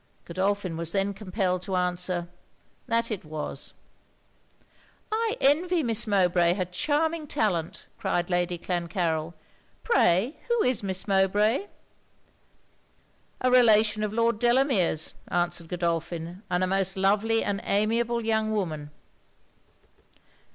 [0.25, 2.27] Godolphin was then compelled to answer
[2.87, 3.75] 'that it was.'
[5.11, 9.35] 'I envy Miss Mowbray her charming talent,' cried Lady Clancarryl.
[9.83, 11.67] 'Pray who is Miss Mowbray?'
[13.41, 18.89] 'A relation of Lord Delamere's,' answered Godolphin; 'and a most lovely and amiable young woman.'